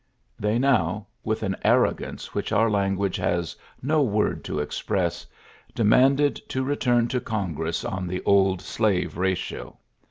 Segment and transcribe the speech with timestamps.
[0.45, 2.01] ''They now, with an arrogg
[2.33, 5.27] which our language has no word to press,
[5.75, 7.55] demanded to return to Cong
[7.87, 9.77] on the old slave ratio.